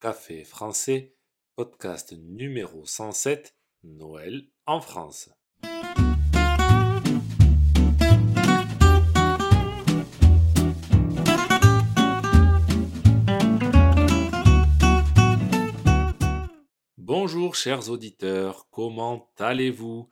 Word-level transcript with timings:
Café 0.00 0.44
français, 0.44 1.16
podcast 1.56 2.14
numéro 2.16 2.86
107, 2.86 3.56
Noël 3.82 4.44
en 4.64 4.80
France. 4.80 5.28
Bonjour 16.96 17.56
chers 17.56 17.90
auditeurs, 17.90 18.68
comment 18.70 19.28
allez-vous? 19.36 20.08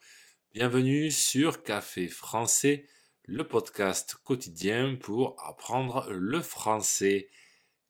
Bienvenue 0.53 1.13
sur 1.13 1.63
Café 1.63 2.09
français, 2.09 2.89
le 3.23 3.47
podcast 3.47 4.17
quotidien 4.25 4.97
pour 4.97 5.37
apprendre 5.47 6.11
le 6.11 6.43
français. 6.43 7.29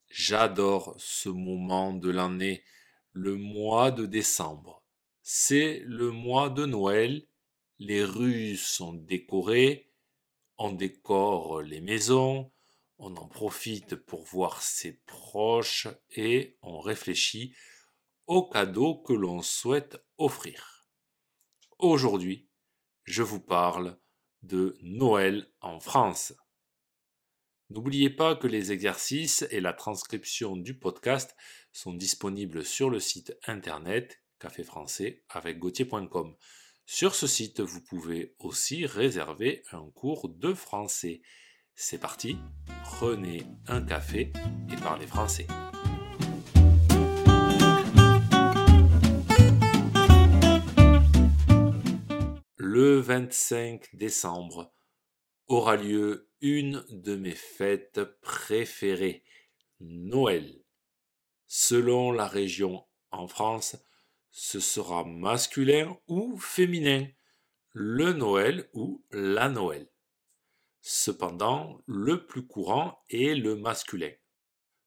J'adore 0.09 0.95
ce 0.97 1.29
moment 1.29 1.93
de 1.93 2.09
l'année, 2.09 2.63
le 3.11 3.35
mois 3.35 3.91
de 3.91 4.05
décembre. 4.05 4.83
C'est 5.21 5.81
le 5.85 6.11
mois 6.11 6.49
de 6.49 6.65
Noël, 6.65 7.27
les 7.79 8.03
rues 8.03 8.55
sont 8.55 8.93
décorées, 8.93 9.91
on 10.57 10.71
décore 10.71 11.61
les 11.61 11.81
maisons, 11.81 12.51
on 12.97 13.15
en 13.15 13.27
profite 13.27 13.95
pour 13.95 14.23
voir 14.23 14.61
ses 14.61 14.93
proches 15.05 15.87
et 16.11 16.57
on 16.61 16.79
réfléchit 16.79 17.53
aux 18.25 18.49
cadeaux 18.49 18.95
que 18.95 19.13
l'on 19.13 19.41
souhaite 19.41 19.97
offrir. 20.17 20.87
Aujourd'hui, 21.79 22.49
je 23.03 23.23
vous 23.23 23.39
parle 23.39 23.99
de 24.41 24.77
Noël 24.81 25.51
en 25.61 25.79
France. 25.79 26.33
N'oubliez 27.69 28.09
pas 28.09 28.33
que 28.33 28.47
les 28.47 28.71
exercices 28.71 29.45
et 29.51 29.59
la 29.59 29.73
transcription 29.73 30.55
du 30.55 30.73
podcast 30.77 31.35
sont 31.73 31.93
disponibles 31.93 32.63
sur 32.63 32.89
le 32.89 33.01
site 33.01 33.37
internet 33.45 34.21
café 34.39 34.63
français 34.63 35.25
avec 35.29 35.59
gauthier.com. 35.59 36.33
Sur 36.85 37.13
ce 37.13 37.27
site, 37.27 37.59
vous 37.59 37.81
pouvez 37.81 38.35
aussi 38.39 38.85
réserver 38.85 39.63
un 39.73 39.89
cours 39.93 40.29
de 40.29 40.53
français. 40.53 41.21
C'est 41.75 41.97
parti, 41.97 42.37
prenez 42.83 43.43
un 43.67 43.81
café 43.81 44.31
et 44.71 44.75
parlez 44.77 45.05
français. 45.05 45.47
Le 52.55 52.99
25 53.01 53.89
décembre 53.93 54.73
aura 55.47 55.75
lieu 55.75 56.26
une 56.41 56.85
de 56.89 57.15
mes 57.15 57.35
fêtes 57.35 58.03
préférées, 58.21 59.23
Noël. 59.79 60.61
Selon 61.47 62.11
la 62.11 62.27
région 62.27 62.85
en 63.11 63.27
France, 63.27 63.77
ce 64.31 64.59
sera 64.59 65.03
masculin 65.03 65.97
ou 66.07 66.37
féminin, 66.37 67.07
le 67.73 68.13
Noël 68.13 68.69
ou 68.73 69.03
la 69.11 69.49
Noël. 69.49 69.89
Cependant, 70.81 71.81
le 71.85 72.25
plus 72.25 72.45
courant 72.45 73.03
est 73.09 73.35
le 73.35 73.55
masculin. 73.55 74.11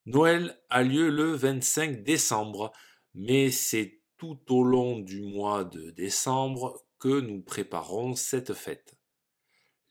Noël 0.06 0.60
a 0.70 0.82
lieu 0.82 1.10
le 1.10 1.32
25 1.32 2.02
décembre, 2.02 2.72
mais 3.14 3.50
c'est 3.50 4.00
tout 4.16 4.40
au 4.50 4.62
long 4.62 4.98
du 4.98 5.20
mois 5.20 5.64
de 5.64 5.90
décembre 5.90 6.84
que 6.98 7.20
nous 7.20 7.42
préparons 7.42 8.14
cette 8.14 8.54
fête. 8.54 8.99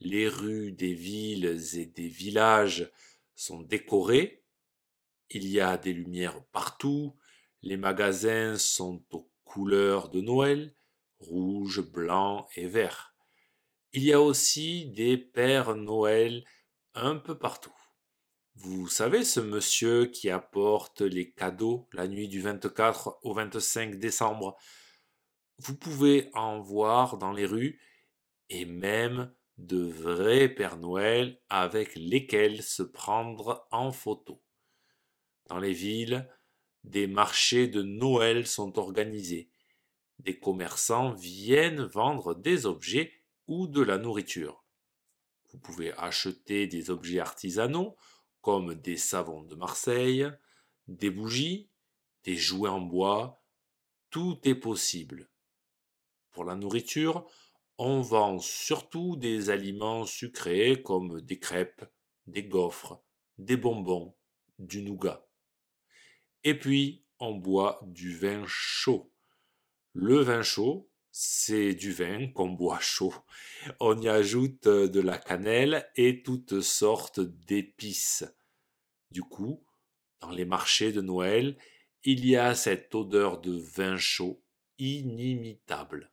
Les 0.02 0.30
rues 0.30 0.72
des 0.72 0.94
villes 0.94 1.59
et 1.75 1.86
des 1.86 2.08
villages 2.08 2.89
sont 3.36 3.61
décorées. 3.61 4.44
Il 5.30 5.47
y 5.47 5.59
a 5.59 5.78
des 5.78 5.94
lumières 5.94 6.44
partout. 6.52 7.17
Les 7.61 7.78
magasins 7.78 8.58
sont 8.58 9.03
aux 9.11 9.30
couleurs 9.44 10.09
de 10.09 10.22
Noël, 10.22 10.73
rouge, 11.20 11.81
blanc 11.81 12.47
et 12.55 12.67
vert. 12.67 13.14
Il 13.92 14.03
y 14.03 14.14
a 14.14 14.22
aussi 14.22 14.86
des 14.86 15.17
pères 15.17 15.76
Noël 15.76 16.45
un 16.93 17.16
peu 17.16 17.37
partout. 17.37 17.76
Vous 18.55 18.87
savez 18.87 19.23
ce 19.23 19.39
monsieur 19.39 20.05
qui 20.05 20.30
apporte 20.30 21.02
les 21.02 21.31
cadeaux 21.31 21.87
la 21.93 22.08
nuit 22.08 22.27
du 22.27 22.42
24 22.42 23.20
au 23.23 23.33
25 23.33 23.95
décembre. 23.99 24.58
Vous 25.58 25.76
pouvez 25.76 26.30
en 26.33 26.61
voir 26.61 27.17
dans 27.17 27.31
les 27.31 27.45
rues 27.45 27.81
et 28.49 28.66
même 28.66 29.33
de 29.59 29.83
vrais 29.83 30.47
Pères 30.47 30.77
Noël 30.77 31.39
avec 31.49 31.93
lesquels 31.95 32.64
se 32.64 32.81
prendre 32.81 33.67
en 33.71 33.92
photo. 33.92 34.42
Dans 35.47 35.59
les 35.59 35.73
villes, 35.73 36.30
des 36.86 37.08
marchés 37.08 37.67
de 37.67 37.81
Noël 37.81 38.48
sont 38.48 38.80
organisés. 38.80 39.49
Des 40.19 40.39
commerçants 40.39 41.11
viennent 41.11 41.83
vendre 41.83 42.33
des 42.33 42.65
objets 42.65 43.11
ou 43.48 43.67
de 43.67 43.81
la 43.81 43.98
nourriture. 43.98 44.64
Vous 45.52 45.59
pouvez 45.59 45.92
acheter 45.93 46.67
des 46.67 46.89
objets 46.89 47.19
artisanaux 47.19 47.98
comme 48.42 48.75
des 48.75 48.98
savons 48.98 49.43
de 49.43 49.55
Marseille, 49.55 50.25
des 50.87 51.09
bougies, 51.09 51.69
des 52.23 52.37
jouets 52.37 52.69
en 52.69 52.80
bois, 52.80 53.43
tout 54.09 54.39
est 54.43 54.55
possible. 54.55 55.30
Pour 56.31 56.45
la 56.45 56.55
nourriture, 56.55 57.30
on 57.82 58.02
vend 58.02 58.40
surtout 58.40 59.16
des 59.16 59.50
aliments 59.50 60.06
sucrés 60.06 60.84
comme 60.84 61.22
des 61.22 61.40
crêpes, 61.40 61.86
des 62.28 62.44
gaufres, 62.44 63.02
des 63.38 63.56
bonbons, 63.56 64.17
du 64.60 64.82
nougat. 64.82 65.26
Et 66.44 66.60
puis, 66.60 67.06
on 67.20 67.36
boit 67.36 67.80
du 67.88 68.14
vin 68.17 68.44
chaud. 68.45 69.14
Le 69.94 70.20
vin 70.20 70.44
chaud, 70.44 70.92
c'est 71.14 71.73
du 71.73 71.94
vin 71.94 72.28
qu'on 72.28 72.50
boit 72.50 72.82
chaud. 72.82 73.14
On 73.80 73.98
y 73.98 74.10
ajoute 74.10 74.67
de 74.67 75.00
la 75.00 75.17
cannelle 75.17 75.90
et 75.96 76.22
toutes 76.22 76.60
sortes 76.60 77.22
d'épices. 77.22 78.26
Du 79.10 79.22
coup, 79.22 79.66
dans 80.20 80.32
les 80.32 80.46
marchés 80.46 80.92
de 80.92 81.02
Noël, 81.02 81.58
il 82.04 82.26
y 82.26 82.36
a 82.36 82.56
cette 82.56 82.94
odeur 82.94 83.40
de 83.40 83.58
vin 83.58 83.96
chaud 83.96 84.44
inimitable. 84.80 86.11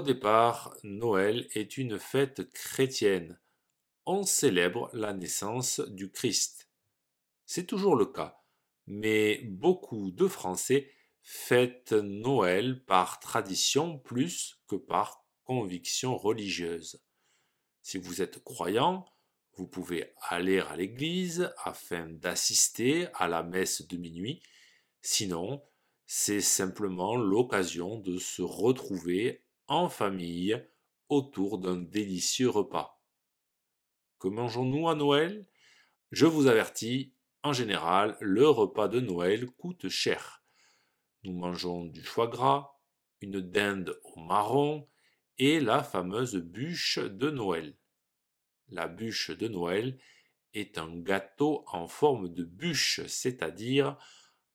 Départ, 0.00 0.76
Noël 0.82 1.48
est 1.54 1.76
une 1.76 1.98
fête 1.98 2.50
chrétienne. 2.52 3.38
On 4.06 4.22
célèbre 4.22 4.90
la 4.92 5.12
naissance 5.12 5.80
du 5.80 6.10
Christ. 6.10 6.68
C'est 7.46 7.66
toujours 7.66 7.96
le 7.96 8.06
cas, 8.06 8.40
mais 8.86 9.40
beaucoup 9.44 10.10
de 10.10 10.26
Français 10.28 10.90
fêtent 11.22 11.92
Noël 11.92 12.84
par 12.84 13.20
tradition 13.20 13.98
plus 13.98 14.60
que 14.68 14.76
par 14.76 15.24
conviction 15.44 16.16
religieuse. 16.16 17.02
Si 17.82 17.98
vous 17.98 18.22
êtes 18.22 18.42
croyant, 18.42 19.06
vous 19.56 19.66
pouvez 19.66 20.12
aller 20.28 20.58
à 20.58 20.76
l'église 20.76 21.52
afin 21.62 22.08
d'assister 22.08 23.08
à 23.14 23.28
la 23.28 23.42
messe 23.42 23.86
de 23.86 23.96
minuit. 23.96 24.42
Sinon, 25.00 25.62
c'est 26.06 26.40
simplement 26.40 27.16
l'occasion 27.16 27.98
de 27.98 28.18
se 28.18 28.42
retrouver 28.42 29.43
en 29.66 29.88
famille 29.88 30.62
autour 31.08 31.58
d'un 31.58 31.76
délicieux 31.76 32.50
repas. 32.50 33.02
Que 34.18 34.28
mangeons-nous 34.28 34.88
à 34.88 34.94
Noël? 34.94 35.46
Je 36.10 36.26
vous 36.26 36.46
avertis, 36.46 37.14
en 37.42 37.52
général, 37.52 38.16
le 38.20 38.48
repas 38.48 38.88
de 38.88 39.00
Noël 39.00 39.46
coûte 39.46 39.88
cher. 39.88 40.42
Nous 41.24 41.32
mangeons 41.32 41.84
du 41.84 42.02
foie 42.02 42.28
gras, 42.28 42.78
une 43.20 43.40
dinde 43.40 43.98
au 44.04 44.20
marron 44.20 44.88
et 45.38 45.60
la 45.60 45.82
fameuse 45.82 46.36
bûche 46.36 46.98
de 46.98 47.30
Noël. 47.30 47.76
La 48.68 48.88
bûche 48.88 49.30
de 49.30 49.48
Noël 49.48 49.98
est 50.52 50.78
un 50.78 50.96
gâteau 51.00 51.64
en 51.66 51.88
forme 51.88 52.28
de 52.28 52.44
bûche, 52.44 53.04
c'est-à-dire 53.06 53.96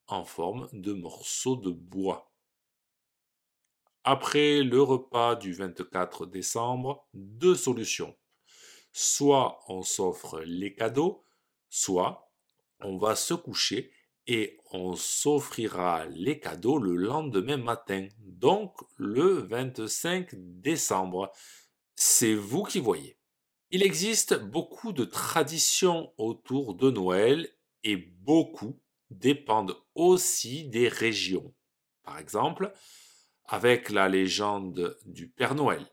en 0.08 0.24
forme 0.24 0.68
de 0.72 0.94
morceaux 0.94 1.58
de 1.58 1.72
bois. 1.72 2.29
Après 4.04 4.64
le 4.64 4.82
repas 4.82 5.36
du 5.36 5.54
24 5.54 6.26
décembre, 6.26 7.08
deux 7.14 7.56
solutions. 7.56 8.16
Soit 8.92 9.60
on 9.68 9.82
s'offre 9.82 10.40
les 10.42 10.74
cadeaux, 10.74 11.24
soit 11.70 12.32
on 12.80 12.98
va 12.98 13.16
se 13.16 13.34
coucher 13.34 13.92
et 14.26 14.58
on 14.72 14.96
s'offrira 14.96 16.06
les 16.06 16.40
cadeaux 16.40 16.78
le 16.78 16.96
lendemain 16.96 17.58
matin, 17.58 18.08
donc 18.20 18.78
le 18.96 19.42
25 19.48 20.30
décembre. 20.34 21.32
C'est 21.96 22.36
vous 22.36 22.64
qui 22.64 22.80
voyez. 22.80 23.18
Il 23.72 23.84
existe 23.84 24.34
beaucoup 24.36 24.94
de 24.94 25.04
traditions 25.04 26.14
autour 26.18 26.74
de 26.76 26.90
Noël 26.90 27.50
et 27.84 27.98
beaucoup 27.98 28.80
dépendent 29.10 29.76
aussi 29.94 30.70
des 30.70 30.88
régions. 30.88 31.54
Par 32.04 32.18
exemple, 32.18 32.74
avec 33.52 33.90
la 33.90 34.08
légende 34.08 34.96
du 35.06 35.28
Père 35.28 35.56
Noël. 35.56 35.84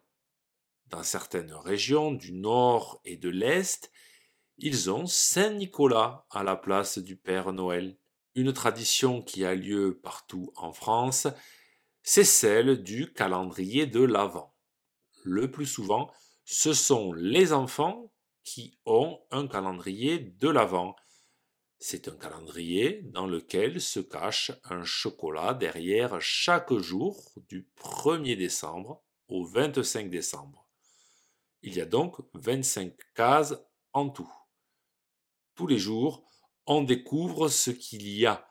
Dans 0.89 1.03
certaines 1.03 1.55
régions 1.55 2.13
du 2.13 2.33
nord 2.33 3.01
et 3.07 3.17
de 3.17 3.31
l'est, 3.31 3.91
ils 4.59 4.91
ont 4.91 5.07
Saint 5.07 5.55
Nicolas 5.55 6.27
à 6.31 6.45
la 6.45 6.57
place 6.57 6.99
du 6.99 7.17
Père 7.17 7.55
Noël. 7.55 7.97
Une 8.35 8.53
tradition 8.53 9.23
qui 9.23 9.47
a 9.47 9.55
lieu 9.55 9.99
partout 10.03 10.53
en 10.55 10.75
France, 10.75 11.29
c'est 12.03 12.25
celle 12.25 12.83
du 12.83 13.15
calendrier 13.15 13.87
de 13.87 14.03
l'Avent. 14.03 14.55
Le 15.25 15.51
plus 15.51 15.67
souvent, 15.67 16.13
ce 16.45 16.75
sont 16.75 17.15
les 17.15 17.55
enfants 17.55 18.13
qui 18.45 18.79
ont 18.85 19.19
un 19.31 19.49
calendrier 19.49 20.19
de 20.19 20.51
l'Avent. 20.51 20.95
C'est 21.79 22.09
un 22.09 22.17
calendrier 22.17 23.03
dans 23.03 23.27
lequel 23.27 23.81
se 23.81 24.01
cache 24.01 24.51
un 24.65 24.83
chocolat 24.83 25.53
derrière 25.53 26.21
chaque 26.21 26.73
jour 26.73 27.33
du 27.49 27.69
1er 27.79 28.37
décembre 28.37 29.03
au 29.29 29.45
25 29.45 30.09
décembre. 30.09 30.67
Il 31.63 31.75
y 31.75 31.81
a 31.81 31.87
donc 31.87 32.17
25 32.35 32.95
cases 33.15 33.55
en 33.93 34.09
tout. 34.09 34.33
Tous 35.55 35.67
les 35.67 35.79
jours, 35.79 36.25
on 36.67 36.83
découvre 36.83 37.49
ce 37.49 37.71
qu'il 37.71 38.09
y 38.09 38.25
a. 38.25 38.49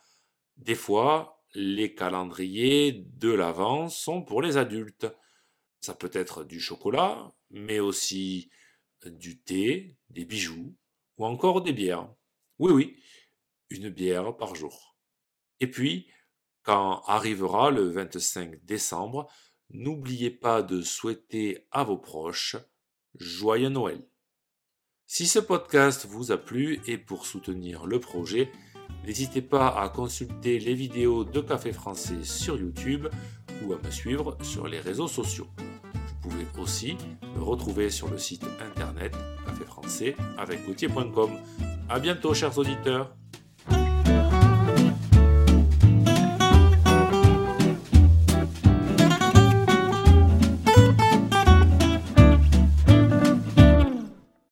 Des 0.57 0.75
fois, 0.75 1.44
les 1.56 1.95
calendriers 1.95 2.92
de 2.92 3.31
l'Avent 3.31 3.89
sont 3.89 4.22
pour 4.22 4.42
les 4.42 4.57
adultes. 4.57 5.07
Ça 5.81 5.95
peut 5.95 6.12
être 6.13 6.44
du 6.44 6.60
chocolat, 6.60 7.33
mais 7.50 7.80
aussi 7.80 8.50
du 9.06 9.39
thé, 9.39 9.95
des 10.10 10.25
bijoux 10.25 10.75
ou 11.18 11.25
encore 11.25 11.62
des 11.62 11.74
bières. 11.74 12.13
Oui, 12.57 12.72
oui, 12.72 12.96
une 13.69 13.90
bière 13.90 14.36
par 14.38 14.56
jour. 14.56 14.96
Et 15.60 15.69
puis, 15.69 16.07
quand 16.63 17.02
arrivera 17.06 17.69
le 17.69 17.90
25 17.90 18.63
décembre, 18.63 19.28
n'oubliez 19.69 20.31
pas 20.31 20.62
de 20.62 20.81
souhaiter 20.81 21.68
à 21.72 21.84
vos 21.84 21.98
proches 21.98 22.56
Joyeux 23.19 23.69
Noël. 23.69 24.07
Si 25.06 25.28
ce 25.28 25.40
podcast 25.40 26.06
vous 26.06 26.31
a 26.31 26.38
plu 26.38 26.80
et 26.88 26.98
pour 26.98 27.25
soutenir 27.25 27.86
le 27.86 28.00
projet, 28.00 28.52
n'hésitez 29.04 29.42
pas 29.42 29.69
à 29.69 29.90
consulter 29.90 30.58
les 30.60 30.74
vidéos 30.74 31.25
de 31.25 31.42
Café 31.42 31.74
Français 31.74 32.24
sur 32.24 32.58
YouTube 32.58 33.08
ou 33.63 33.74
à 33.74 33.78
me 33.78 33.92
suivre 33.92 34.38
sur 34.44 34.68
les 34.68 34.80
réseaux 34.80 35.10
sociaux. 35.10 35.48
Vous 35.94 36.30
pouvez 36.30 36.48
aussi 36.58 36.98
me 37.22 37.44
retrouver 37.44 37.90
sur 37.90 38.10
le 38.10 38.18
site 38.18 38.46
internet 38.62 39.13
café 39.46 39.66
français 39.66 40.16
avec 40.38 40.66
A 41.88 42.00
bientôt 42.00 42.34
chers 42.34 42.58
auditeurs 42.58 43.16